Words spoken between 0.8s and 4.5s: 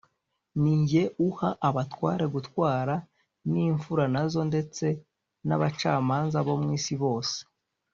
jye uha abatware gutwara, n’imfura na zo